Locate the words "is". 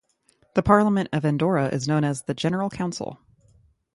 1.67-1.87